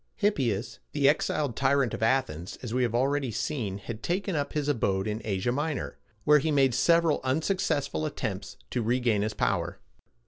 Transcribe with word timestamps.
Hippias, 0.15 0.79
the 0.93 1.07
exiled 1.07 1.55
tyrant 1.55 1.93
of 1.93 2.01
Athens, 2.01 2.57
as 2.63 2.73
we 2.73 2.81
have 2.81 2.95
already 2.95 3.29
seen, 3.29 3.77
had 3.77 4.01
taken 4.01 4.35
up 4.35 4.53
his 4.53 4.67
abode 4.67 5.05
in 5.07 5.21
Asia 5.23 5.51
Minor, 5.51 5.99
where 6.23 6.39
he 6.39 6.49
made 6.49 6.73
several 6.73 7.21
unsuccessful 7.23 8.07
attempts 8.07 8.57
to 8.71 8.81
regain 8.81 9.21
his 9.21 9.35
power. 9.35 9.77